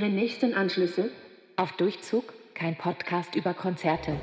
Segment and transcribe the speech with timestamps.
[0.00, 1.10] Ihre nächsten Anschlüsse?
[1.56, 4.18] Auf Durchzug, kein Podcast über Konzerte.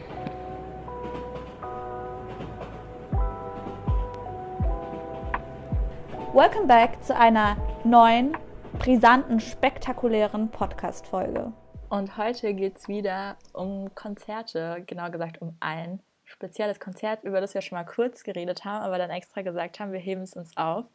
[6.33, 8.35] Welcome back zu einer neuen,
[8.79, 11.53] brisanten, spektakulären Podcast-Folge.
[11.89, 17.53] Und heute geht es wieder um Konzerte, genau gesagt um ein spezielles Konzert, über das
[17.53, 20.57] wir schon mal kurz geredet haben, aber dann extra gesagt haben, wir heben es uns
[20.57, 20.85] auf,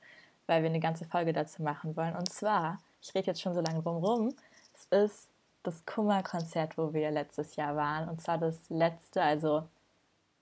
[0.49, 2.17] weil wir eine ganze Folge dazu machen wollen.
[2.17, 4.35] Und zwar, ich rede jetzt schon so lange drum rum,
[4.93, 5.31] ist
[5.63, 8.09] das Kummerkonzert, wo wir letztes Jahr waren.
[8.09, 9.65] Und zwar das letzte, also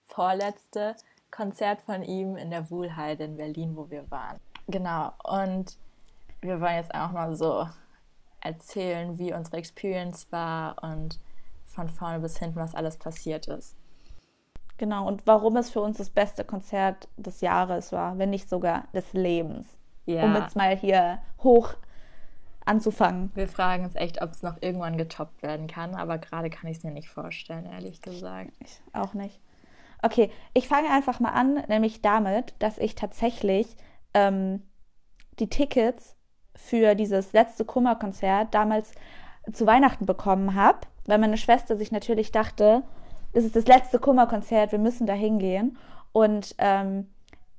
[0.07, 0.97] vorletzte
[1.31, 4.39] Konzert von ihm in der Wuhlheide in Berlin, wo wir waren.
[4.67, 5.77] Genau, und
[6.41, 7.67] wir wollen jetzt auch mal so
[8.41, 11.19] erzählen, wie unsere Experience war und
[11.65, 13.77] von vorne bis hinten, was alles passiert ist.
[14.79, 18.85] Genau, und warum es für uns das beste Konzert des Jahres war, wenn nicht sogar
[18.95, 19.67] des Lebens.
[20.07, 20.25] Ja.
[20.25, 21.75] Um jetzt mal hier hoch
[22.71, 23.33] anzufangen.
[23.35, 26.79] Wir fragen uns echt, ob es noch irgendwann getoppt werden kann, aber gerade kann ich
[26.79, 28.53] es mir nicht vorstellen, ehrlich gesagt.
[28.61, 29.41] Ich auch nicht.
[30.03, 33.77] Okay, ich fange einfach mal an, nämlich damit, dass ich tatsächlich
[34.15, 34.63] ähm,
[35.41, 36.17] die Tickets
[36.55, 38.93] für dieses letzte Kummerkonzert damals
[39.53, 42.85] zu Weihnachten bekommen habe, weil meine Schwester sich natürlich dachte,
[43.33, 45.77] es ist das letzte Kummerkonzert, wir müssen da hingehen.
[46.13, 47.09] Und ähm,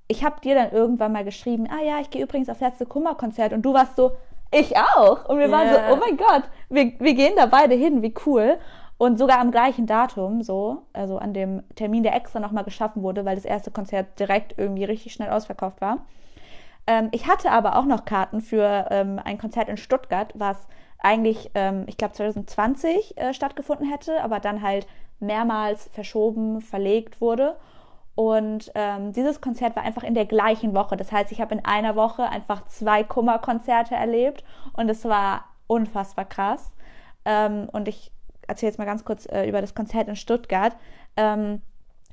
[0.07, 3.53] ich habe dir dann irgendwann mal geschrieben, ah ja, ich gehe übrigens aufs letzte Kummerkonzert
[3.53, 4.11] und du warst so,
[4.51, 5.25] ich auch.
[5.25, 5.51] Und wir yeah.
[5.51, 8.57] waren so, oh mein Gott, wir, wir gehen da beide hin, wie cool.
[8.97, 13.25] Und sogar am gleichen Datum, so, also an dem Termin, der extra nochmal geschaffen wurde,
[13.25, 16.05] weil das erste Konzert direkt irgendwie richtig schnell ausverkauft war.
[16.85, 20.67] Ähm, ich hatte aber auch noch Karten für ähm, ein Konzert in Stuttgart, was
[20.99, 24.85] eigentlich, ähm, ich glaube, 2020 äh, stattgefunden hätte, aber dann halt
[25.19, 27.55] mehrmals verschoben, verlegt wurde.
[28.15, 30.97] Und ähm, dieses Konzert war einfach in der gleichen Woche.
[30.97, 36.25] Das heißt, ich habe in einer Woche einfach zwei Kummerkonzerte erlebt und es war unfassbar
[36.25, 36.71] krass.
[37.25, 38.11] Ähm, und ich
[38.47, 40.75] erzähle jetzt mal ganz kurz äh, über das Konzert in Stuttgart.
[41.15, 41.61] Ähm,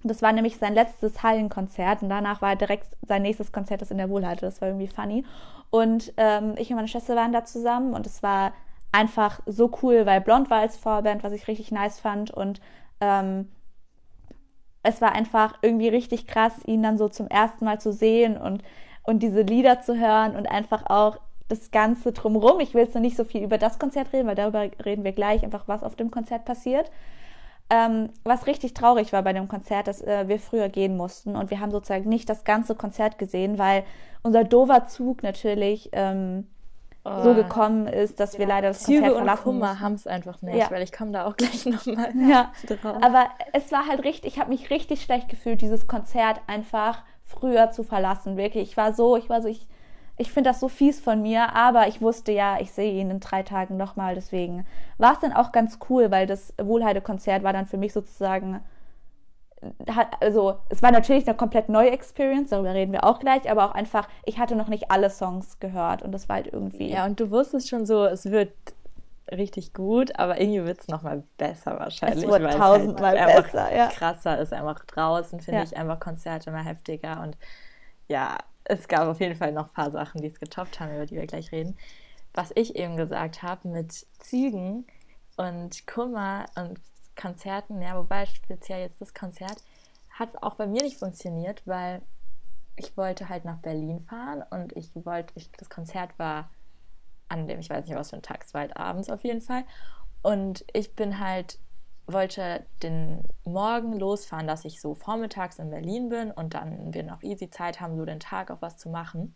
[0.05, 3.99] das war nämlich sein letztes Hallenkonzert und danach war direkt sein nächstes Konzert, das in
[3.99, 4.47] der Wohlhalte.
[4.47, 5.25] Das war irgendwie funny.
[5.71, 8.53] Und ähm, ich und meine Schwester waren da zusammen und es war
[8.93, 12.61] einfach so cool, weil Blond war als Vorband, was ich richtig nice fand und
[13.01, 13.49] ähm,
[14.83, 18.63] es war einfach irgendwie richtig krass, ihn dann so zum ersten Mal zu sehen und,
[19.03, 21.19] und diese Lieder zu hören und einfach auch
[21.49, 22.61] das Ganze drumherum.
[22.61, 25.13] Ich will jetzt noch nicht so viel über das Konzert reden, weil darüber reden wir
[25.13, 26.91] gleich, einfach was auf dem Konzert passiert.
[27.71, 31.51] Ähm, was richtig traurig war bei dem Konzert, dass äh, wir früher gehen mussten und
[31.51, 33.85] wir haben sozusagen nicht das ganze Konzert gesehen, weil
[34.23, 36.47] unser dover Zug natürlich ähm,
[37.11, 37.23] oh.
[37.23, 38.41] so gekommen ist, dass ja.
[38.41, 40.71] wir leider das Züge Konzert verlassen und Kummer haben es einfach nicht, ja.
[40.71, 42.53] weil ich komme da auch gleich nochmal ja.
[42.67, 42.97] drauf.
[43.03, 47.71] Aber es war halt richtig, ich habe mich richtig schlecht gefühlt, dieses Konzert einfach früher
[47.71, 48.37] zu verlassen.
[48.37, 49.67] Wirklich, ich war so, ich war so, ich,
[50.17, 53.21] ich finde das so fies von mir, aber ich wusste ja, ich sehe ihn in
[53.21, 57.67] drei Tagen nochmal, deswegen war es dann auch ganz cool, weil das Wohlheide-Konzert war dann
[57.67, 58.61] für mich sozusagen
[60.21, 63.75] also es war natürlich eine komplett neue Experience, darüber reden wir auch gleich, aber auch
[63.75, 66.91] einfach, ich hatte noch nicht alle Songs gehört und das war halt irgendwie.
[66.91, 68.53] Ja, und du wusstest schon so, es wird
[69.31, 72.25] richtig gut, aber irgendwie wird es nochmal besser wahrscheinlich.
[72.25, 73.89] Es wird tausendmal halt besser, ja.
[73.89, 75.65] Krasser ist einfach draußen, finde ja.
[75.65, 77.37] ich einfach Konzerte immer heftiger und
[78.07, 81.07] ja, es gab auf jeden Fall noch ein paar Sachen, die es getoppt haben, über
[81.07, 81.77] die wir gleich reden.
[82.35, 84.87] Was ich eben gesagt habe mit Zügen
[85.37, 86.79] und Kummer und
[87.21, 89.63] Konzerten, ja, wobei speziell jetzt das Konzert
[90.11, 92.01] hat auch bei mir nicht funktioniert, weil
[92.77, 96.51] ich wollte halt nach Berlin fahren und ich wollte, ich, das Konzert war
[97.29, 99.41] an dem, ich weiß nicht, was für ein Tag, es war halt abends auf jeden
[99.43, 99.65] Fall.
[100.23, 101.59] Und ich bin halt,
[102.07, 107.23] wollte den Morgen losfahren, dass ich so vormittags in Berlin bin und dann wir noch
[107.23, 109.35] easy Zeit haben, so den Tag auch was zu machen.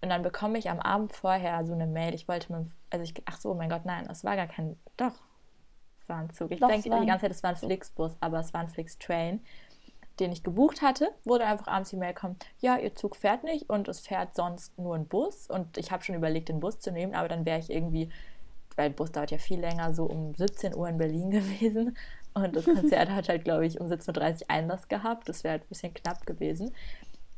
[0.00, 3.14] Und dann bekomme ich am Abend vorher so eine Mail, ich wollte mit, also ich,
[3.24, 5.14] ach so, mein Gott, nein, es war gar kein, doch,
[6.08, 6.50] war ein Zug.
[6.50, 9.40] Ich Doch, denke die ganze Zeit, es war ein Flixbus, aber es war ein Flixtrain,
[10.20, 11.10] den ich gebucht hatte.
[11.24, 14.78] Wurde einfach abends die Mail kommen, ja, ihr Zug fährt nicht und es fährt sonst
[14.78, 15.48] nur ein Bus.
[15.48, 18.10] Und ich habe schon überlegt, den Bus zu nehmen, aber dann wäre ich irgendwie,
[18.76, 21.96] weil der Bus dauert ja viel länger, so um 17 Uhr in Berlin gewesen.
[22.34, 25.28] Und das Konzert hat halt, glaube ich, um 17.30 Uhr Einlass gehabt.
[25.28, 26.72] Das wäre halt ein bisschen knapp gewesen.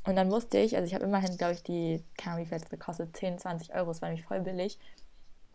[0.07, 2.59] Und dann musste ich, also ich habe immerhin, glaube ich, die, keine Ahnung, wie viel
[2.59, 4.79] es gekostet, 10, 20 Euro, das war nämlich voll billig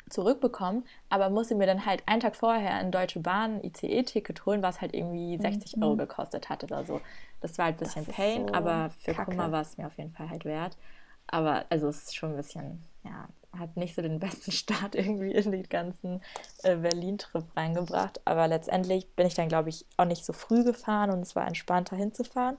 [0.10, 4.82] zurückbekommen, aber musste mir dann halt einen Tag vorher ein Deutsche Bahn ICE-Ticket holen, was
[4.82, 5.84] halt irgendwie 60 mhm.
[5.84, 7.02] Euro gekostet hatte oder so.
[7.42, 9.32] Das war halt ein bisschen Pain, so aber für Kacke.
[9.32, 10.78] Kummer war es mir auf jeden Fall halt wert.
[11.28, 15.32] Aber also es ist schon ein bisschen, ja, hat nicht so den besten Start irgendwie
[15.32, 16.22] in den ganzen
[16.64, 18.22] äh, Berlin-Trip reingebracht.
[18.26, 21.48] Aber letztendlich bin ich dann, glaube ich, auch nicht so früh gefahren und es war
[21.48, 22.58] entspannter hinzufahren.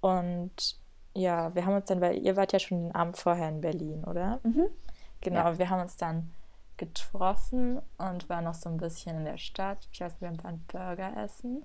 [0.00, 0.76] Und
[1.14, 4.04] ja, wir haben uns dann, weil ihr wart ja schon den Abend vorher in Berlin,
[4.04, 4.40] oder?
[4.42, 4.66] Mhm.
[5.20, 5.58] Genau, ja.
[5.58, 6.32] wir haben uns dann
[6.76, 9.86] getroffen und waren noch so ein bisschen in der Stadt.
[9.92, 11.64] Ich weiß, wir waren Burger essen.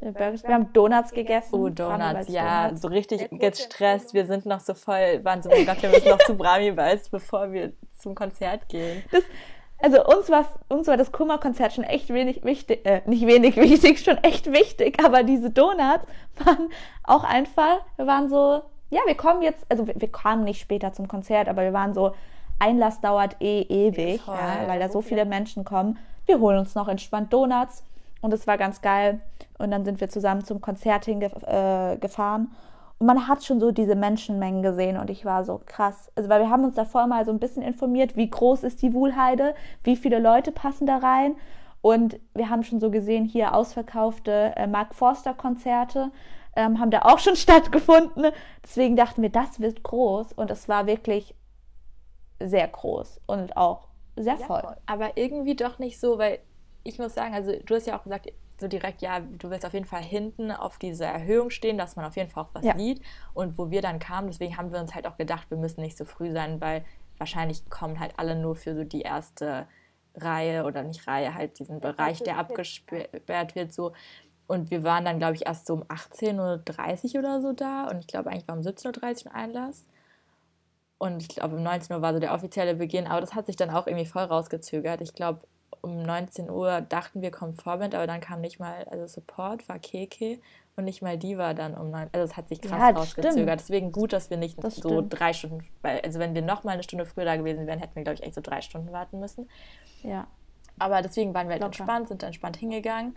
[0.00, 1.54] Wir haben Donuts gegessen.
[1.54, 4.14] Oh, Donuts, ja, so richtig gestresst.
[4.14, 7.08] Wir sind noch so voll, waren so, oh Gott, wir müssen noch zu Brami Balls,
[7.08, 9.02] bevor wir zum Konzert gehen.
[9.10, 9.24] Das,
[9.80, 13.98] also uns war, uns war das Kummerkonzert schon echt wenig wichtig, äh, nicht wenig wichtig,
[14.04, 16.06] schon echt wichtig, aber diese Donuts
[16.44, 16.70] waren
[17.02, 20.92] auch einfach, wir waren so, ja, wir kommen jetzt, also wir, wir kamen nicht später
[20.92, 22.12] zum Konzert, aber wir waren so,
[22.58, 25.98] Einlass dauert eh ewig, ja, weil da so viele Menschen kommen.
[26.26, 27.84] Wir holen uns noch entspannt Donuts
[28.20, 29.20] und es war ganz geil.
[29.58, 32.44] Und dann sind wir zusammen zum Konzert hingefahren.
[32.44, 36.10] Äh, und man hat schon so diese Menschenmengen gesehen und ich war so krass.
[36.16, 38.92] Also, weil wir haben uns davor mal so ein bisschen informiert, wie groß ist die
[38.92, 39.54] Wuhlheide,
[39.84, 41.36] wie viele Leute passen da rein.
[41.80, 46.10] Und wir haben schon so gesehen, hier ausverkaufte äh, Mark Forster Konzerte
[46.56, 48.26] ähm, haben da auch schon stattgefunden.
[48.64, 50.32] Deswegen dachten wir, das wird groß.
[50.32, 51.34] Und es war wirklich
[52.40, 54.62] sehr groß und auch sehr voll.
[54.62, 56.40] Ja, aber irgendwie doch nicht so, weil
[56.84, 59.72] ich muss sagen, also du hast ja auch gesagt, so direkt, ja, du willst auf
[59.72, 62.76] jeden Fall hinten auf dieser Erhöhung stehen, dass man auf jeden Fall auch was ja.
[62.76, 63.02] sieht.
[63.34, 65.96] Und wo wir dann kamen, deswegen haben wir uns halt auch gedacht, wir müssen nicht
[65.96, 66.84] so früh sein, weil
[67.18, 69.66] wahrscheinlich kommen halt alle nur für so die erste
[70.14, 73.92] Reihe oder nicht Reihe, halt diesen Bereich, der abgesperrt wird, so.
[74.48, 77.86] Und wir waren dann, glaube ich, erst so um 18.30 Uhr oder so da.
[77.88, 79.84] Und ich glaube, eigentlich war um 17.30 Uhr ein Einlass.
[80.98, 83.06] Und ich glaube, um 19 Uhr war so der offizielle Beginn.
[83.06, 85.00] Aber das hat sich dann auch irgendwie voll rausgezögert.
[85.00, 85.40] Ich glaube,
[85.80, 89.78] um 19 Uhr dachten wir, kommt Vorband, aber dann kam nicht mal, also Support war
[89.78, 90.40] Keke
[90.76, 92.08] und nicht mal die war dann um 9.
[92.12, 93.32] Also es hat sich krass ja, rausgezögert.
[93.32, 93.60] Stimmt.
[93.60, 95.18] Deswegen gut, dass wir nicht das so stimmt.
[95.18, 97.96] drei Stunden, weil, also wenn wir noch mal eine Stunde früher da gewesen wären, hätten
[97.96, 99.48] wir, glaube ich, echt so drei Stunden warten müssen.
[100.02, 100.26] Ja.
[100.78, 101.78] Aber deswegen waren wir halt Locker.
[101.78, 103.16] entspannt, sind entspannt hingegangen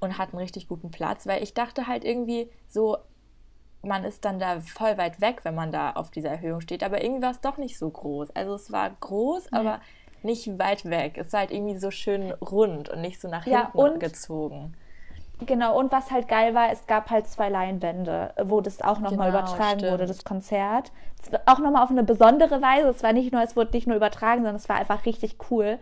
[0.00, 2.98] und hatten richtig guten Platz, weil ich dachte halt irgendwie so,
[3.84, 6.82] man ist dann da voll weit weg, wenn man da auf dieser Erhöhung steht.
[6.82, 8.30] Aber irgendwie war es doch nicht so groß.
[8.34, 9.58] Also es war groß, nee.
[9.58, 9.80] aber
[10.22, 11.18] nicht weit weg.
[11.18, 14.74] Es war halt irgendwie so schön rund und nicht so nach ja, hinten und, gezogen.
[15.46, 19.30] Genau, und was halt geil war, es gab halt zwei Leinwände, wo das auch nochmal
[19.30, 19.92] genau, übertragen stimmt.
[19.92, 20.92] wurde, das Konzert.
[21.46, 22.88] Auch nochmal auf eine besondere Weise.
[22.88, 25.78] Es war nicht nur, es wurde nicht nur übertragen, sondern es war einfach richtig cool.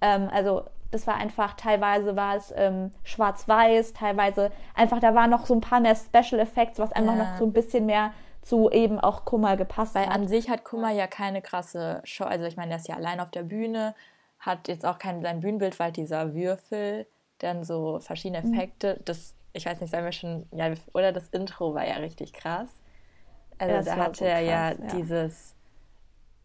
[0.00, 0.64] Ähm, also
[0.96, 5.60] das war einfach, teilweise war es ähm, schwarz-weiß, teilweise einfach, da waren noch so ein
[5.60, 7.24] paar mehr Special Effects, was einfach ja.
[7.24, 10.14] noch so ein bisschen mehr zu eben auch Kummer gepasst Weil hat.
[10.14, 12.24] an sich hat Kummer ja keine krasse Show.
[12.24, 13.94] Also ich meine, der ist ja allein auf der Bühne,
[14.38, 17.06] hat jetzt auch kein sein Bühnenbild, weil dieser Würfel,
[17.38, 18.54] dann so verschiedene mhm.
[18.54, 19.04] Effekte, mhm.
[19.04, 22.70] das, ich weiß nicht, sagen wir schon, ja, oder das Intro war ja richtig krass.
[23.58, 25.54] Also ja, da hatte so er ja, ja, dieses,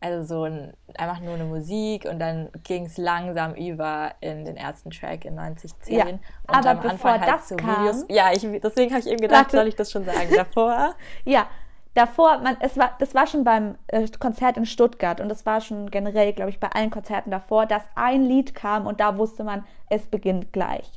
[0.02, 4.58] also so ein, einfach nur eine Musik und dann ging es langsam über in den
[4.58, 5.96] ersten Track in 9010.
[5.96, 8.06] Ja, und aber am bevor Anfang halt das so kam, Videos.
[8.10, 10.96] Ja, ich, deswegen habe ich eben gedacht, soll ich das schon sagen davor?
[11.26, 11.48] ja,
[11.94, 15.62] davor, man, es war, das war schon beim äh, Konzert in Stuttgart und das war
[15.62, 19.44] schon generell, glaube ich, bei allen Konzerten davor, dass ein Lied kam und da wusste
[19.44, 20.90] man, es beginnt gleich.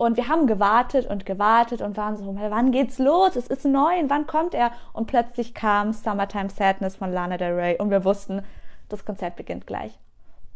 [0.00, 3.36] Und wir haben gewartet und gewartet und waren so, wann geht's los?
[3.36, 4.72] Es ist neu, wann kommt er?
[4.94, 8.42] Und plötzlich kam Summertime Sadness von Lana Del Rey und wir wussten,
[8.88, 9.98] das Konzert beginnt gleich.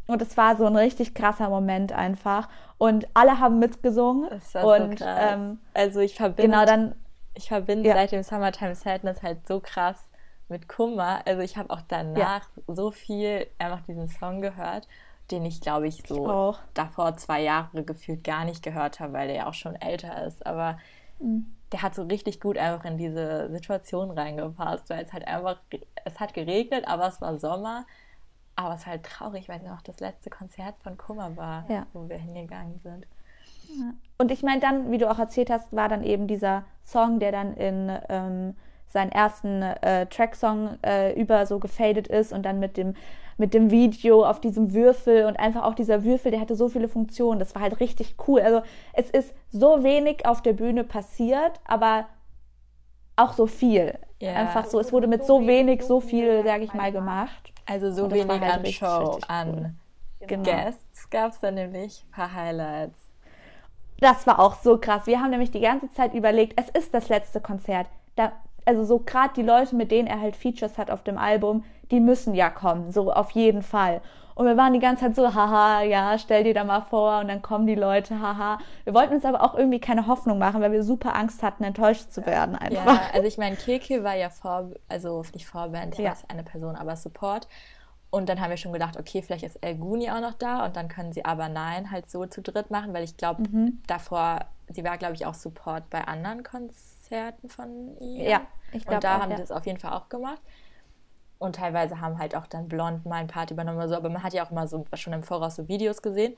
[0.06, 2.48] Und es war so ein richtig krasser Moment einfach.
[2.78, 4.30] Und alle haben mitgesungen.
[4.30, 5.34] Das war und, so krass.
[5.34, 6.94] Ähm, also ich verbinde genau, dann,
[7.34, 7.96] ich verbinde ja.
[7.96, 9.98] seit dem Summertime Sadness halt so krass
[10.48, 11.20] mit Kummer.
[11.26, 12.74] Also ich habe auch danach ja.
[12.74, 14.88] so viel einfach diesen Song gehört,
[15.30, 19.28] den ich glaube ich so ich davor zwei Jahre gefühlt gar nicht gehört habe, weil
[19.28, 20.44] der ja auch schon älter ist.
[20.46, 20.78] Aber
[21.18, 21.46] mhm.
[21.72, 25.58] der hat so richtig gut einfach in diese Situation reingepasst, weil es halt einfach,
[26.04, 27.86] es hat geregnet, aber es war Sommer.
[28.56, 31.86] Aber es ist halt traurig, weil es noch das letzte Konzert von Kummer war, ja.
[31.92, 33.04] wo wir hingegangen sind.
[34.18, 37.32] Und ich meine, dann, wie du auch erzählt hast, war dann eben dieser Song, der
[37.32, 38.54] dann in ähm,
[38.86, 42.94] seinen ersten äh, Tracksong äh, über so gefadet ist und dann mit dem,
[43.36, 46.88] mit dem Video auf diesem Würfel und einfach auch dieser Würfel, der hatte so viele
[46.88, 47.38] Funktionen.
[47.38, 48.40] Das war halt richtig cool.
[48.40, 48.62] Also
[48.92, 52.06] es ist so wenig auf der Bühne passiert, aber
[53.16, 53.98] auch so viel.
[54.22, 54.36] Yeah.
[54.36, 57.52] Einfach so, es wurde mit so wenig so viel, sage ich mal, gemacht.
[57.66, 59.36] Also so wenig halt an richtig, Show, richtig cool.
[59.36, 59.78] an
[60.26, 60.42] genau.
[60.42, 62.98] Guests gab es dann nämlich ein paar Highlights.
[64.00, 65.06] Das war auch so krass.
[65.06, 67.86] Wir haben nämlich die ganze Zeit überlegt, es ist das letzte Konzert.
[68.16, 68.32] Da,
[68.64, 72.00] also so gerade die Leute, mit denen er halt Features hat auf dem Album, die
[72.00, 74.00] müssen ja kommen, so auf jeden Fall.
[74.34, 77.28] Und wir waren die ganze Zeit so, haha, ja, stell dir da mal vor und
[77.28, 78.58] dann kommen die Leute, haha.
[78.82, 82.10] Wir wollten uns aber auch irgendwie keine Hoffnung machen, weil wir super Angst hatten, enttäuscht
[82.10, 82.84] zu werden einfach.
[82.84, 86.14] Ja, also ich meine, Keke war ja vor, also nicht Vorband, ja.
[86.28, 87.48] eine Person, aber Support.
[88.10, 90.76] Und dann haben wir schon gedacht, okay, vielleicht ist El Guni auch noch da und
[90.76, 93.82] dann können sie aber nein halt so zu dritt machen, weil ich glaube, mhm.
[93.86, 98.28] davor, sie war, glaube ich, auch Support bei anderen Konzerten von ihr.
[98.28, 98.40] Ja,
[98.72, 98.96] ich glaube.
[98.96, 99.36] Und da auch, haben ja.
[99.36, 100.40] sie es auf jeden Fall auch gemacht.
[101.38, 104.22] Und teilweise haben halt auch dann Blond mal ein Part übernommen oder so, aber man
[104.22, 106.36] hat ja auch immer so schon im Voraus so Videos gesehen.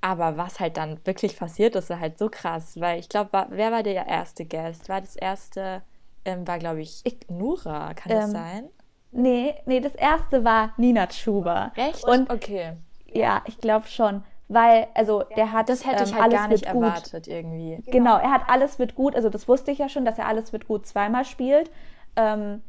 [0.00, 3.72] Aber was halt dann wirklich passiert ist, war halt so krass, weil ich glaube, wer
[3.72, 4.88] war der erste Guest?
[4.88, 5.82] War das erste,
[6.24, 8.68] ähm, war glaube ich, Nura, kann ähm, das sein?
[9.10, 11.72] Nee, nee, das erste war Nina Schuber.
[11.74, 12.04] Echt?
[12.04, 12.74] Und, okay.
[13.12, 14.22] Ja, ich glaube schon.
[14.48, 15.68] Weil, also der hat.
[15.68, 17.32] Das hätte ich ähm, halt gar nicht erwartet gut.
[17.32, 17.82] irgendwie.
[17.90, 20.52] Genau, er hat alles wird gut, also das wusste ich ja schon, dass er alles
[20.52, 21.70] wird gut zweimal spielt.
[22.16, 22.62] Ähm,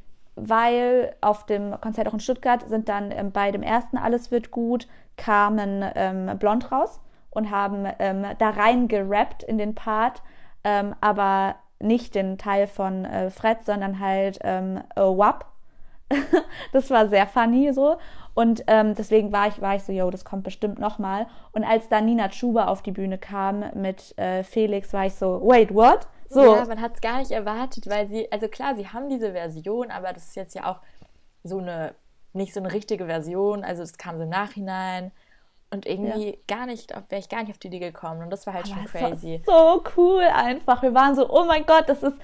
[0.48, 4.52] weil auf dem Konzert auch in Stuttgart sind dann ähm, bei dem ersten Alles wird
[4.52, 10.22] gut kamen ähm, Blond raus und haben ähm, da rein gerappt in den Part,
[10.64, 15.46] ähm, aber nicht den Teil von äh, Fred, sondern halt ähm, WAP.
[16.74, 17.98] das war sehr funny so.
[18.34, 21.28] Und ähm, deswegen war ich, war ich so, yo, das kommt bestimmt nochmal.
[21.52, 25.42] Und als dann Nina Chuba auf die Bühne kam mit äh, Felix, war ich so,
[25.44, 26.08] wait, what?
[26.30, 26.56] So.
[26.56, 29.90] Ja, man hat es gar nicht erwartet, weil sie, also klar, sie haben diese Version,
[29.90, 30.80] aber das ist jetzt ja auch
[31.44, 31.96] so eine,
[32.34, 33.64] nicht so eine richtige Version.
[33.64, 35.12] Also das kam so im Nachhinein.
[35.72, 36.36] Und irgendwie ja.
[36.48, 38.24] gar nicht, wäre ich gar nicht auf die Idee gekommen.
[38.24, 39.42] Und das war halt Aber schon crazy.
[39.46, 40.82] so cool einfach.
[40.82, 42.18] Wir waren so, oh mein Gott, das ist,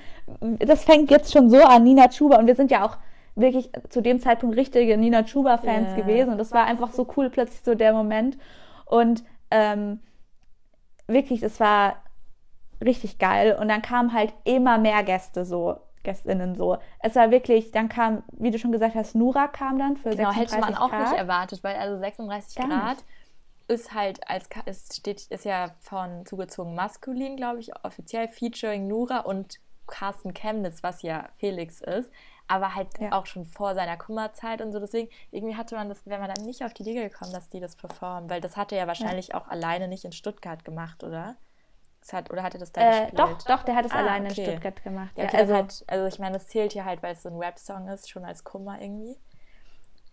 [0.60, 2.38] das fängt jetzt schon so an, Nina Chuba.
[2.38, 2.98] Und wir sind ja auch
[3.36, 5.96] wirklich zu dem Zeitpunkt richtige Nina Chuba-Fans yeah.
[5.96, 6.32] gewesen.
[6.32, 8.38] Und das war einfach so cool, plötzlich so der Moment.
[8.86, 10.00] Und ähm,
[11.06, 11.98] wirklich, es war
[12.84, 13.58] richtig geil.
[13.60, 15.80] Und dann kamen halt immer mehr Gäste so.
[16.04, 16.78] Gästinnen so.
[17.00, 20.32] Es war wirklich, dann kam, wie du schon gesagt hast, Nura kam dann für genau,
[20.32, 20.50] 36 Grad.
[20.52, 23.06] Genau, hätte man auch nicht erwartet, weil also 36 Gar Grad nicht
[23.68, 29.20] ist halt als es steht ist ja von zugezogen maskulin, glaube ich, offiziell featuring Nura
[29.20, 32.12] und Carsten Chemnitz, was ja Felix ist,
[32.48, 33.12] aber halt ja.
[33.12, 34.80] auch schon vor seiner Kummerzeit und so.
[34.80, 37.60] Deswegen irgendwie hatte man das, wäre man dann nicht auf die Idee gekommen, dass die
[37.60, 39.36] das performen, weil das hatte er ja wahrscheinlich ja.
[39.36, 41.36] auch alleine nicht in Stuttgart gemacht, oder?
[42.14, 43.20] Hat, oder hat er das da äh, gespielt?
[43.20, 44.44] Doch, doch, der hat es ah, alleine okay.
[44.44, 45.12] in Stuttgart gemacht.
[45.16, 47.38] Ja, okay, also, halt, also ich meine, das zählt hier halt, weil es so ein
[47.38, 49.18] Rap-Song ist, schon als Kummer irgendwie.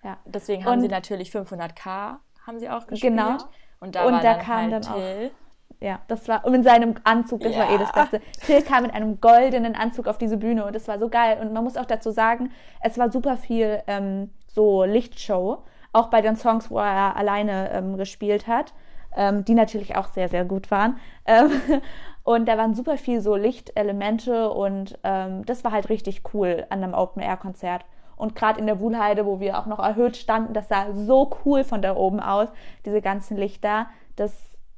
[0.02, 0.18] Ja.
[0.24, 3.12] Deswegen haben und, sie natürlich 500k haben sie auch gespielt.
[3.12, 3.38] Genau.
[3.80, 5.30] Und da, und da dann kam halt dann Till.
[5.30, 5.42] auch.
[5.80, 7.60] Ja, das war, und in seinem Anzug, das ja.
[7.60, 8.20] war eh das Beste.
[8.46, 11.38] Till kam mit einem goldenen Anzug auf diese Bühne und das war so geil.
[11.40, 16.20] Und man muss auch dazu sagen, es war super viel ähm, so Lichtshow, auch bei
[16.20, 18.72] den Songs, wo er alleine ähm, gespielt hat,
[19.16, 20.98] ähm, die natürlich auch sehr, sehr gut waren.
[21.26, 21.50] Ähm,
[22.24, 26.82] und da waren super viel so Lichtelemente und ähm, das war halt richtig cool an
[26.82, 27.84] einem Open-Air-Konzert.
[28.16, 31.64] Und gerade in der Wuhlheide, wo wir auch noch erhöht standen, das sah so cool
[31.64, 32.48] von da oben aus,
[32.84, 33.86] diese ganzen Lichter.
[34.16, 34.32] Das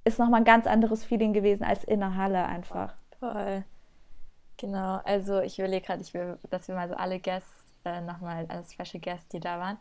[0.04, 2.94] ist nochmal ein ganz anderes Feeling gewesen als in der Halle einfach.
[3.20, 3.64] Toll.
[4.56, 8.46] Genau, also ich überlege gerade, ich will, dass wir mal so alle Guests äh, nochmal
[8.48, 9.78] als Special Guests, die da waren.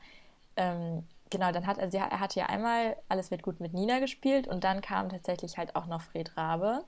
[0.56, 1.04] Ähm,
[1.34, 4.64] genau, dann hat also er hatte ja einmal Alles wird gut mit Nina gespielt und
[4.64, 6.86] dann kam tatsächlich halt auch noch Fred Rabe.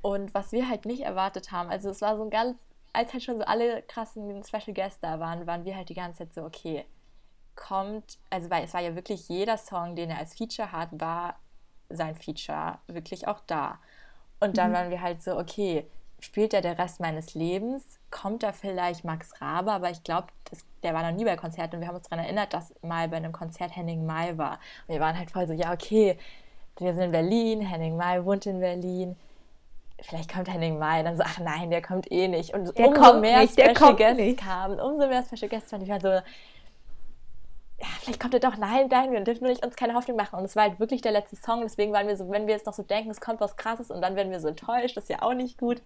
[0.00, 2.56] Und was wir halt nicht erwartet haben, also es war so ein ganz
[2.92, 6.18] als halt schon so alle krassen Special Guests da waren, waren wir halt die ganze
[6.18, 6.84] Zeit so, okay,
[7.54, 11.36] kommt, also weil es war ja wirklich jeder Song, den er als Feature hat, war
[11.88, 13.78] sein Feature wirklich auch da.
[14.40, 14.74] Und dann mhm.
[14.74, 15.86] waren wir halt so, okay,
[16.20, 17.98] spielt er der Rest meines Lebens?
[18.10, 19.72] Kommt da vielleicht Max Rabe?
[19.72, 20.28] Aber ich glaube,
[20.82, 23.16] der war noch nie bei Konzerten und wir haben uns daran erinnert, dass mal bei
[23.16, 24.58] einem Konzert Henning Mai war.
[24.86, 26.18] Und wir waren halt voll so, ja, okay,
[26.78, 29.16] wir sind in Berlin, Henning Mai wohnt in Berlin
[30.02, 31.02] vielleicht kommt Henning Mai.
[31.02, 32.54] Dann so, ach nein, der kommt eh nicht.
[32.54, 34.40] Und der umso mehr nicht, Special Guests nicht.
[34.40, 38.56] kamen, umso mehr Special Guests fand ich war so, ja, vielleicht kommt er doch.
[38.56, 40.38] Nein, nein, wir dürfen nicht uns keine Hoffnung machen.
[40.38, 41.62] Und es war halt wirklich der letzte Song.
[41.62, 44.00] Deswegen waren wir so, wenn wir jetzt noch so denken, es kommt was Krasses und
[44.02, 45.82] dann werden wir so enttäuscht, das ist ja auch nicht gut.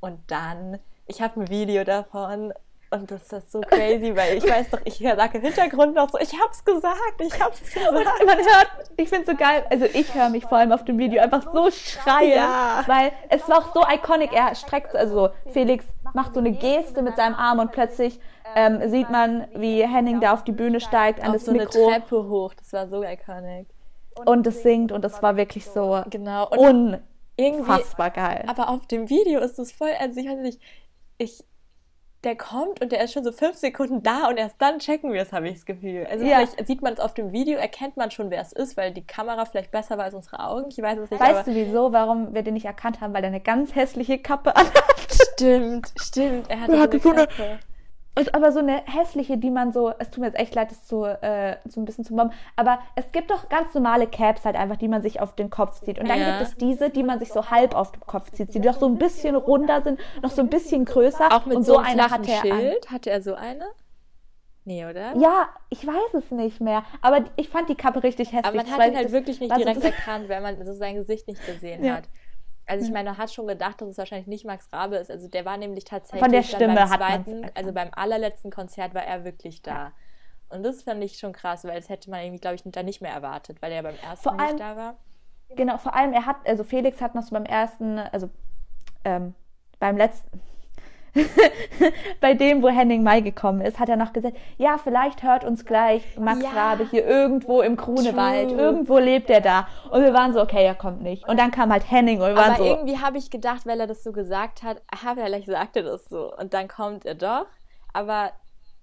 [0.00, 2.52] Und dann, ich habe ein Video davon
[2.92, 6.18] und das ist so crazy, weil ich weiß doch, ich sage im Hintergrund noch so,
[6.18, 7.94] ich hab's gesagt, ich hab's gesagt.
[7.94, 11.22] man hört, ich find's so geil, also ich höre mich vor allem auf dem Video
[11.22, 12.84] einfach so schreien, ja.
[12.86, 15.84] weil es war auch so iconic, er streckt, also Felix
[16.14, 18.20] macht so eine Geste mit seinem Arm und plötzlich
[18.54, 21.86] ähm, sieht man, wie Henning da auf die Bühne steigt, an das so Mikro.
[21.86, 23.68] eine Treppe hoch, das war so iconic.
[24.26, 26.48] Und es singt und das war wirklich so genau.
[26.50, 27.00] und
[27.38, 28.44] unfassbar geil.
[28.46, 30.60] Aber auf dem Video ist es voll, also ich weiß nicht,
[31.16, 31.42] ich
[32.24, 35.22] der kommt und der ist schon so fünf Sekunden da und erst dann checken wir
[35.22, 36.06] es, habe ich das Gefühl.
[36.08, 36.36] Also ja.
[36.36, 39.04] vielleicht sieht man es auf dem Video, erkennt man schon, wer es ist, weil die
[39.04, 40.68] Kamera vielleicht besser war als unsere Augen.
[40.68, 41.20] Ich weiß es nicht.
[41.20, 43.12] Weißt du wieso, warum wir den nicht erkannt haben?
[43.12, 44.72] Weil er eine ganz hässliche Kappe hat.
[45.34, 46.48] Stimmt, stimmt.
[46.48, 47.58] Er hatte so eine Kappe.
[48.14, 50.86] Ist aber so eine hässliche, die man so, es tut mir jetzt echt leid, das
[50.86, 54.54] so, äh, so ein bisschen zu bomben, aber es gibt doch ganz normale Caps halt
[54.54, 55.98] einfach, die man sich auf den Kopf zieht.
[55.98, 56.38] Und dann ja.
[56.38, 58.86] gibt es diese, die man sich so halb auf den Kopf zieht, die doch so
[58.86, 61.32] ein bisschen runder sind, noch so ein bisschen größer.
[61.32, 62.86] Auch mit und so, so eine hat er Schild.
[62.86, 62.92] An.
[62.92, 63.64] Hatte er so eine?
[64.64, 65.16] Nee, oder?
[65.16, 66.84] Ja, ich weiß es nicht mehr.
[67.00, 68.44] Aber ich fand die Kappe richtig hässlich.
[68.44, 71.44] Aber man hat ihn halt wirklich nicht direkt erkannt, weil man so sein Gesicht nicht
[71.46, 71.96] gesehen ja.
[71.96, 72.04] hat.
[72.66, 72.94] Also ich mhm.
[72.94, 75.10] meine, man hat schon gedacht, dass es wahrscheinlich nicht Max Rabe ist.
[75.10, 79.04] Also der war nämlich tatsächlich Von der Stimme beim zweiten, also beim allerletzten Konzert war
[79.04, 79.92] er wirklich da.
[80.48, 83.00] Und das fand ich schon krass, weil das hätte man irgendwie, glaube ich, da nicht
[83.00, 84.96] mehr erwartet, weil er beim ersten vor nicht da war.
[85.56, 88.30] Genau, vor allem er hat, also Felix hat noch so beim ersten, also
[89.04, 89.34] ähm,
[89.78, 90.40] beim letzten,
[92.20, 95.64] bei dem, wo Henning Mai gekommen ist, hat er noch gesagt, ja, vielleicht hört uns
[95.64, 98.48] gleich Max ja, Rabe hier irgendwo im Grunewald.
[98.50, 98.60] True.
[98.60, 99.68] Irgendwo lebt er da.
[99.90, 101.28] Und wir waren so, okay, er kommt nicht.
[101.28, 102.64] Und dann kam halt Henning und wir waren Aber so.
[102.64, 106.08] irgendwie habe ich gedacht, weil er das so gesagt hat, ah, vielleicht sagt er das
[106.08, 106.34] so.
[106.34, 107.46] Und dann kommt er doch.
[107.92, 108.32] Aber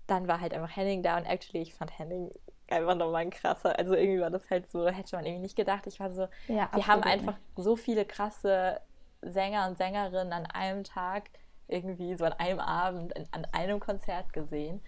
[0.05, 2.31] dann war halt einfach Henning da und actually, ich fand Henning
[2.69, 3.77] einfach nochmal ein krasser.
[3.77, 5.87] Also irgendwie war das halt so, hätte man irgendwie nicht gedacht.
[5.87, 7.65] Ich war so, ja, wir haben einfach nicht.
[7.65, 8.79] so viele krasse
[9.21, 11.29] Sänger und Sängerinnen an einem Tag
[11.69, 14.81] irgendwie so an einem Abend in, an einem Konzert gesehen.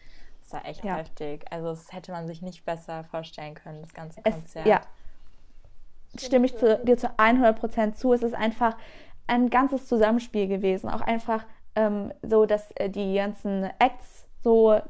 [0.43, 0.97] Das war echt ja.
[0.97, 1.45] heftig.
[1.49, 4.65] Also das hätte man sich nicht besser vorstellen können, das ganze Konzert.
[4.65, 4.81] Es, ja,
[6.17, 8.13] stimme ich zu, dir zu 100% zu.
[8.13, 8.75] Es ist einfach
[9.27, 10.89] ein ganzes Zusammenspiel gewesen.
[10.89, 11.45] Auch einfach
[11.75, 14.81] ähm, so, dass äh, die ganzen Acts so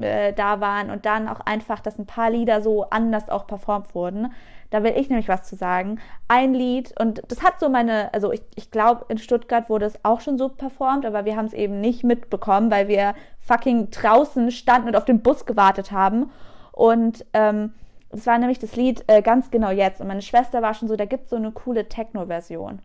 [0.00, 3.94] äh, da waren und dann auch einfach, dass ein paar Lieder so anders auch performt
[3.94, 4.32] wurden.
[4.70, 5.98] Da will ich nämlich was zu sagen.
[6.28, 10.04] Ein Lied, und das hat so meine, also ich, ich glaube, in Stuttgart wurde es
[10.04, 14.50] auch schon so performt, aber wir haben es eben nicht mitbekommen, weil wir fucking draußen
[14.50, 16.30] standen und auf den Bus gewartet haben.
[16.72, 17.72] Und ähm,
[18.10, 20.00] das war nämlich das Lied äh, ganz genau jetzt.
[20.00, 22.80] Und meine Schwester war schon so, da gibt es so eine coole Techno-Version.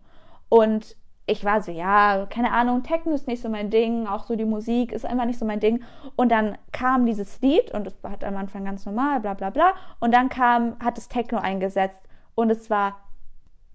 [0.49, 4.35] Und ich war so, ja, keine Ahnung, Techno ist nicht so mein Ding, auch so
[4.35, 5.83] die Musik ist einfach nicht so mein Ding.
[6.15, 9.73] Und dann kam dieses Lied und es war am Anfang ganz normal, bla bla bla.
[9.99, 12.97] Und dann kam, hat das Techno eingesetzt und es war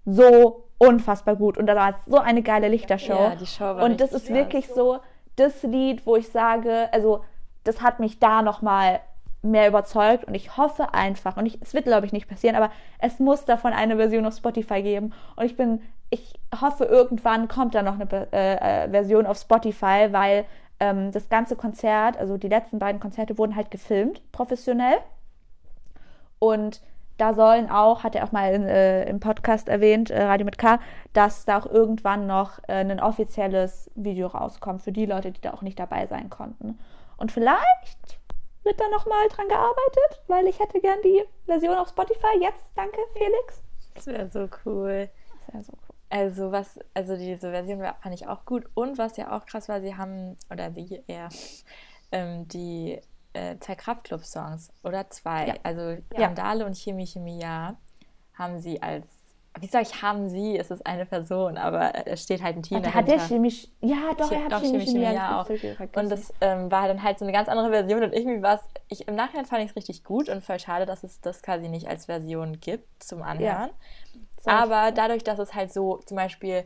[0.05, 1.57] so unfassbar gut.
[1.57, 3.13] Und da war es so eine geile Lichtershow.
[3.13, 4.99] Ja, die Show war und das ist wirklich so
[5.35, 7.23] das Lied, wo ich sage, also
[7.63, 8.99] das hat mich da nochmal
[9.41, 12.71] mehr überzeugt und ich hoffe einfach, und ich, es wird glaube ich nicht passieren, aber
[12.99, 17.75] es muss davon eine Version auf Spotify geben und ich bin ich hoffe, irgendwann kommt
[17.75, 20.45] da noch eine äh, äh, Version auf Spotify, weil
[20.79, 24.97] ähm, das ganze Konzert, also die letzten beiden Konzerte wurden halt gefilmt, professionell.
[26.39, 26.81] Und
[27.17, 30.57] da sollen auch, hat er auch mal in, äh, im Podcast erwähnt, äh, Radio mit
[30.57, 30.79] K,
[31.13, 35.53] dass da auch irgendwann noch äh, ein offizielles Video rauskommt für die Leute, die da
[35.53, 36.79] auch nicht dabei sein konnten.
[37.17, 38.19] Und vielleicht
[38.63, 42.39] wird da nochmal dran gearbeitet, weil ich hätte gern die Version auf Spotify.
[42.39, 43.61] Jetzt, danke, Felix.
[43.95, 45.09] Das wäre so cool.
[45.45, 45.98] Das wäre so cool.
[46.09, 48.65] Also was, also diese Version fand ich auch gut.
[48.73, 51.29] Und was ja auch krass war, sie haben, oder sie eher,
[52.11, 52.99] ähm, die
[53.33, 55.53] äh, zwei Kraftclub-Songs oder zwei, ja.
[55.63, 56.65] also Randale ja.
[56.65, 57.75] und Chemie Chemie Ja,
[58.33, 59.07] haben sie als
[59.59, 62.81] wie sage ich, haben sie, es ist eine Person, aber es steht halt ein Team
[62.81, 62.99] dahinter.
[62.99, 65.49] Hat der chemisch, ja doch, er hat doch, chemisch, Chemie, ja auch.
[65.49, 68.61] Und das ähm, war dann halt so eine ganz andere Version und irgendwie war es,
[68.87, 71.67] ich, im Nachhinein fand ich es richtig gut und voll schade, dass es das quasi
[71.67, 73.69] nicht als Version gibt zum Anhören.
[73.69, 73.69] Ja.
[74.45, 76.65] Aber dadurch, dass es halt so, zum Beispiel,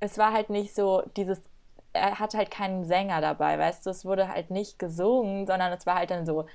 [0.00, 1.40] es war halt nicht so dieses,
[1.92, 5.86] er hat halt keinen Sänger dabei, weißt du, es wurde halt nicht gesungen, sondern es
[5.86, 6.46] war halt dann so,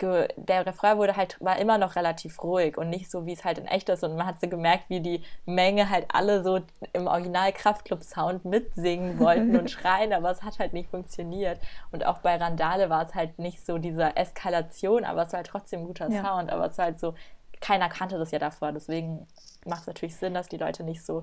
[0.00, 3.58] der Refrain wurde halt, war immer noch relativ ruhig und nicht so, wie es halt
[3.58, 4.02] in echt ist.
[4.02, 6.60] Und man hat so gemerkt, wie die Menge halt alle so
[6.92, 11.60] im Original Kraftclub-Sound mitsingen wollten und schreien, aber es hat halt nicht funktioniert.
[11.92, 15.46] Und auch bei Randale war es halt nicht so dieser Eskalation, aber es war halt
[15.46, 16.24] trotzdem ein guter ja.
[16.24, 16.50] Sound.
[16.50, 17.14] Aber es war halt so,
[17.60, 18.72] keiner kannte das ja davor.
[18.72, 19.28] Deswegen
[19.64, 21.22] macht es natürlich Sinn, dass die Leute nicht so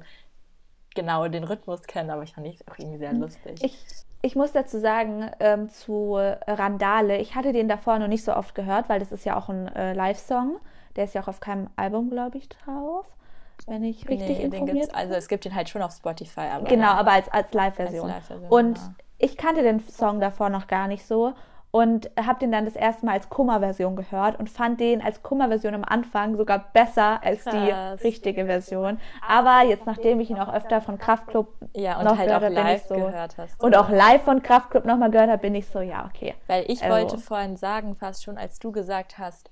[0.95, 3.63] genau den Rhythmus kennen, aber ich fand es auch irgendwie sehr lustig.
[3.63, 3.77] Ich,
[4.21, 8.55] ich muss dazu sagen, ähm, zu Randale, ich hatte den davor noch nicht so oft
[8.55, 10.59] gehört, weil das ist ja auch ein äh, Live-Song.
[10.95, 13.05] Der ist ja auch auf keinem Album, glaube ich, drauf.
[13.67, 14.95] Wenn ich richtig nee, informiert bin.
[14.95, 16.49] Also es gibt ihn halt schon auf Spotify.
[16.51, 18.07] Aber genau, aber als, als Live-Version.
[18.07, 18.93] Live Und ja.
[19.19, 21.33] ich kannte den Song davor noch gar nicht so
[21.71, 25.73] und habe den dann das erste Mal als Kummer-Version gehört und fand den als Kummer-Version
[25.73, 28.01] am Anfang sogar besser als Krass.
[28.01, 28.99] die richtige Version.
[29.25, 32.49] Aber jetzt, nachdem ich ihn auch öfter von Kraftklub ja, und noch halt gehört, auch
[32.49, 33.63] live so, gehört hast.
[33.63, 36.35] Und auch live von Kraftklub nochmal gehört habe, bin ich so, ja, okay.
[36.47, 36.93] Weil ich also.
[36.93, 39.49] wollte vorhin sagen, fast schon, als du gesagt hast,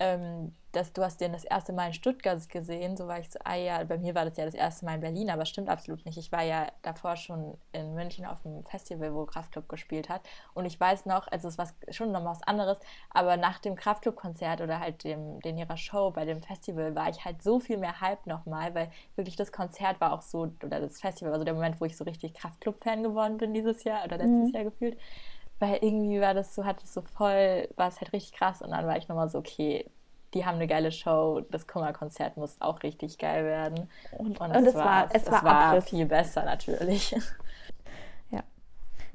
[0.00, 3.38] ähm, dass du hast den das erste Mal in Stuttgart gesehen, so war ich so,
[3.42, 6.04] ah ja, bei mir war das ja das erste Mal in Berlin, aber stimmt absolut
[6.04, 6.18] nicht.
[6.18, 10.20] Ich war ja davor schon in München auf dem Festival, wo Kraftklub gespielt hat
[10.54, 12.78] und ich weiß noch, also es war schon noch was anderes,
[13.10, 17.24] aber nach dem Kraftklub-Konzert oder halt dem, den ihrer Show bei dem Festival war ich
[17.24, 21.00] halt so viel mehr Hype nochmal, weil wirklich das Konzert war auch so, oder das
[21.00, 24.18] Festival war so der Moment, wo ich so richtig Kraftklub-Fan geworden bin dieses Jahr oder
[24.18, 24.54] letztes mhm.
[24.54, 24.98] Jahr gefühlt
[25.58, 28.70] weil irgendwie war das so, hat es so voll, war es halt richtig krass und
[28.70, 29.90] dann war ich nochmal so, okay,
[30.34, 33.88] die haben eine geile Show, das Kummerkonzert muss auch richtig geil werden.
[34.12, 37.14] Und, und, und es, war, es, es war, war viel besser natürlich.
[38.30, 38.42] Ja.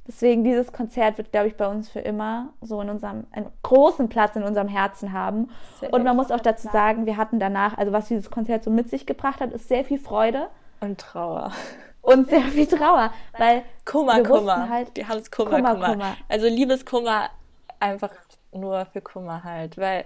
[0.07, 4.09] Deswegen, dieses Konzert wird, glaube ich, bei uns für immer so in unserem, einen großen
[4.09, 5.49] Platz in unserem Herzen haben.
[5.79, 8.71] Sehr und man muss auch dazu sagen, wir hatten danach, also was dieses Konzert so
[8.71, 10.49] mit sich gebracht hat, ist sehr viel Freude.
[10.81, 11.51] Und Trauer.
[12.03, 14.69] Und sehr viel Trauer, weil Kummer, wir Kummer.
[14.69, 16.17] Halt, wir haben es Kummer, Kummer, Kummer.
[16.29, 17.29] Also Liebeskummer
[17.79, 18.11] einfach
[18.51, 20.05] nur für Kummer halt, weil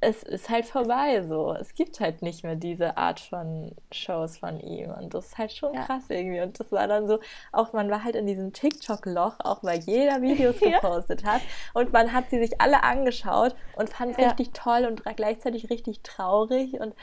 [0.00, 1.54] es ist halt vorbei so.
[1.54, 4.90] Es gibt halt nicht mehr diese Art von Shows von ihm.
[4.90, 5.82] Und das ist halt schon ja.
[5.82, 6.40] krass irgendwie.
[6.40, 7.18] Und das war dann so,
[7.50, 11.34] auch man war halt in diesem TikTok-Loch, auch weil jeder Videos gepostet ja.
[11.34, 11.42] hat.
[11.74, 14.28] Und man hat sie sich alle angeschaut und fand es ja.
[14.28, 16.78] richtig toll und gleichzeitig richtig traurig.
[16.80, 16.94] Und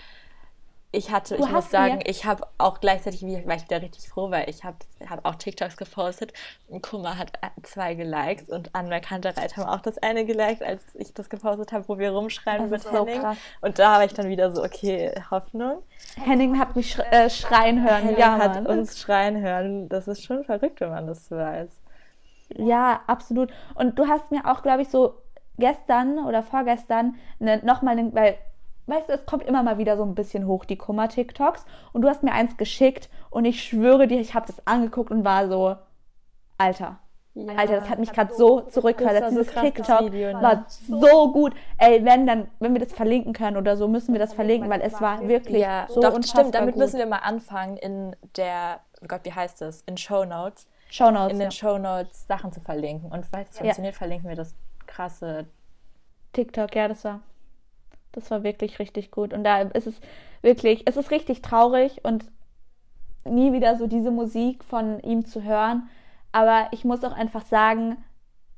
[0.95, 2.07] ich hatte, du ich muss sagen, mir.
[2.07, 4.77] ich habe auch gleichzeitig, war ich wieder richtig froh, weil ich habe
[5.09, 6.33] hab auch TikToks gepostet
[6.67, 11.13] und Kuma hat zwei geliked und Anna Kantereit haben auch das eine geliked, als ich
[11.13, 13.21] das gepostet habe, wo wir rumschreien mit Henning.
[13.21, 13.27] So
[13.61, 15.83] und da habe ich dann wieder so, okay, Hoffnung.
[16.23, 18.03] Henning hat mich äh, schreien hören.
[18.03, 18.67] Henning ja, hat Mann.
[18.67, 19.89] uns schreien hören.
[19.89, 21.69] Das ist schon verrückt, wenn man das weiß.
[22.57, 23.51] Ja, absolut.
[23.73, 25.15] Und du hast mir auch, glaube ich, so
[25.57, 28.37] gestern oder vorgestern ne, nochmal, weil
[28.87, 31.65] weißt du, es kommt immer mal wieder so ein bisschen hoch, die Kummer-TikToks.
[31.93, 35.25] Und du hast mir eins geschickt und ich schwöre dir, ich habe das angeguckt und
[35.25, 35.75] war so,
[36.57, 36.99] Alter.
[37.33, 39.31] Ja, Alter, das hat mich gerade so zurückversetzt.
[39.31, 40.41] Dieses so TikTok Video, ne?
[40.41, 41.53] war so gut.
[41.77, 44.79] Ey, wenn dann, wenn wir das verlinken können oder so, müssen wir das verlinken, weil
[44.79, 46.55] es war wirklich ja, so doch, stimmt.
[46.55, 46.83] Damit gut.
[46.83, 49.81] müssen wir mal anfangen in der, oh Gott, wie heißt das?
[49.81, 50.65] In Show Notes.
[50.89, 51.33] Show Notes.
[51.33, 51.51] In den ja.
[51.51, 53.11] Show Notes Sachen zu verlinken.
[53.11, 54.55] Und falls es funktioniert, verlinken wir das
[54.87, 55.45] krasse
[56.31, 56.73] TikTok.
[56.73, 57.19] Ja, das war.
[58.15, 59.33] Das war wirklich richtig gut.
[59.33, 59.99] Und da ist es
[60.41, 62.25] wirklich, es ist richtig traurig und
[63.25, 65.89] nie wieder so diese Musik von ihm zu hören.
[66.31, 67.97] Aber ich muss auch einfach sagen,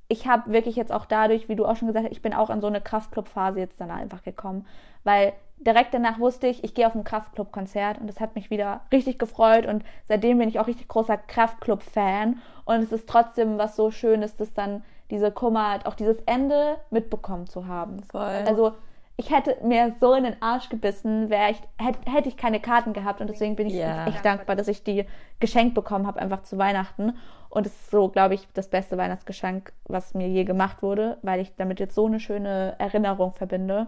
[0.10, 2.50] ich habe wirklich jetzt auch dadurch, wie du auch schon gesagt hast, ich bin auch
[2.50, 4.66] in so eine Kraftclub-Phase jetzt dann einfach gekommen.
[5.04, 8.82] Weil direkt danach wusste ich, ich gehe auf ein Kraftclub-Konzert und das hat mich wieder
[8.92, 13.76] richtig gefreut und seitdem bin ich auch richtig großer Kraftclub-Fan und es ist trotzdem was
[13.76, 18.04] so Schönes, dass dann diese Kummer, auch dieses Ende mitbekommen zu haben.
[18.04, 18.44] Voll.
[18.46, 18.74] Also
[19.20, 22.94] ich hätte mir so in den Arsch gebissen, wäre ich, hätte, hätte ich keine Karten
[22.94, 24.06] gehabt und deswegen bin ich yeah.
[24.08, 25.06] echt dankbar, dass ich die
[25.40, 27.18] geschenkt bekommen habe, einfach zu Weihnachten.
[27.50, 31.40] Und es ist so, glaube ich, das beste Weihnachtsgeschenk, was mir je gemacht wurde, weil
[31.40, 33.88] ich damit jetzt so eine schöne Erinnerung verbinde.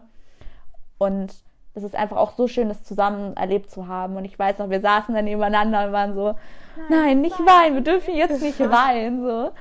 [0.98, 1.36] Und
[1.76, 4.16] es ist einfach auch so schön, das zusammen erlebt zu haben.
[4.16, 6.34] Und ich weiß noch, wir saßen dann nebeneinander und waren so,
[6.90, 9.22] nein, nein nicht weinen, wir dürfen jetzt nicht weinen.
[9.22, 9.52] So.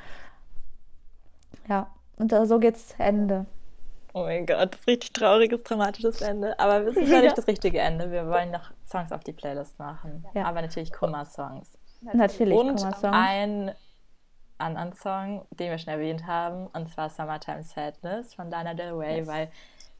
[1.68, 3.44] Ja, und so geht's Ende.
[4.18, 6.58] Oh mein Gott, das ist richtig trauriges, dramatisches Ende.
[6.58, 8.10] Aber es ist ja nicht das richtige Ende.
[8.10, 10.26] Wir wollen noch Songs auf die Playlist machen.
[10.34, 10.46] Ja.
[10.46, 11.78] Aber natürlich Kummer-Songs.
[12.00, 13.74] Natürlich Und ein
[14.58, 19.18] anderen Song, den wir schon erwähnt haben, und zwar Summertime Sadness von Lana Del Rey,
[19.18, 19.26] yes.
[19.28, 19.50] weil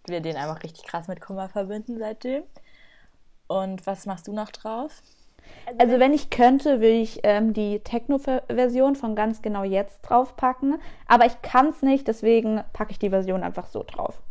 [0.08, 2.42] wir den einfach richtig krass mit Kummer verbinden seitdem.
[3.46, 5.00] Und was machst du noch drauf?
[5.78, 10.80] Also wenn ich könnte, würde ich ähm, die Techno-Version von ganz genau jetzt draufpacken.
[11.06, 14.22] Aber ich kann es nicht, deswegen packe ich die Version einfach so drauf.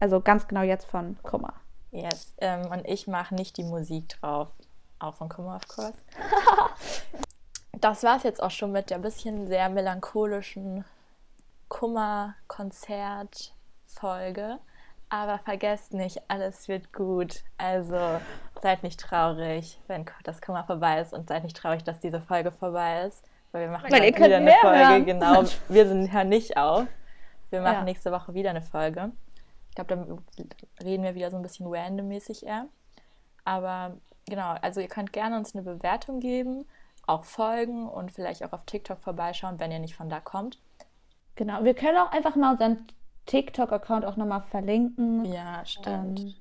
[0.00, 1.54] Also ganz genau jetzt von Kummer.
[1.90, 2.34] Yes.
[2.38, 4.48] Ähm, und ich mache nicht die Musik drauf.
[4.98, 5.98] Auch von Kummer, of course.
[7.80, 10.84] das war es jetzt auch schon mit der bisschen sehr melancholischen
[11.68, 14.58] Kummer-Konzert-Folge.
[15.10, 17.42] Aber vergesst nicht, alles wird gut.
[17.56, 18.20] Also
[18.60, 22.50] seid nicht traurig, wenn das Kummer vorbei ist und seid nicht traurig, dass diese Folge
[22.50, 23.24] vorbei ist.
[23.52, 24.78] Weil wir machen weil wieder eine Folge.
[24.78, 25.06] Hören.
[25.06, 26.86] Genau, wir sind ja nicht auf.
[27.50, 27.84] Wir machen ja.
[27.84, 29.12] nächste Woche wieder eine Folge.
[29.70, 30.18] Ich glaube, dann
[30.84, 32.66] reden wir wieder so ein bisschen randommäßig eher.
[33.44, 33.96] Aber
[34.28, 36.66] genau, also ihr könnt gerne uns eine Bewertung geben,
[37.06, 40.58] auch folgen und vielleicht auch auf TikTok vorbeischauen, wenn ihr nicht von da kommt.
[41.36, 42.86] Genau, wir können auch einfach mal unseren
[43.26, 45.24] TikTok-Account auch nochmal verlinken.
[45.24, 46.20] Ja, stimmt.
[46.20, 46.34] Ähm,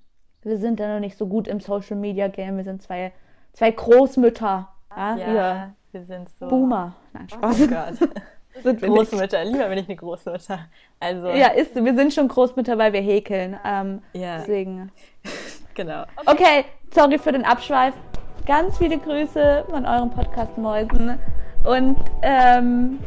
[0.48, 2.58] wir sind da noch nicht so gut im Social Media Game.
[2.58, 3.12] Wir sind zwei,
[3.54, 4.70] zwei Großmütter.
[4.96, 6.48] Ja, ja wir, sind so.
[6.48, 6.96] Boomer.
[7.14, 7.62] Nein, Spaß.
[7.62, 8.10] Oh Gott.
[8.64, 9.54] sind wir Großmütter, nicht.
[9.54, 10.60] lieber bin ich eine Großmutter.
[11.00, 11.30] Also.
[11.30, 13.60] Ja, ist, wir sind schon Großmütter, weil wir häkeln.
[13.64, 14.38] Ähm, ja.
[14.38, 14.92] Deswegen.
[15.76, 16.04] genau.
[16.26, 16.32] Okay.
[16.32, 17.94] okay, sorry für den Abschweif.
[18.46, 21.20] Ganz viele Grüße von euren Podcast-Mäusen.
[21.66, 23.00] Und ähm,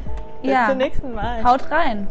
[0.43, 1.43] bis ja, zum nächsten Mal.
[1.43, 2.07] Haut rein.